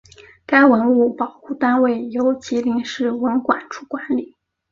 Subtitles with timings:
[0.47, 4.35] 该文物保护单位由吉林市文管处管理。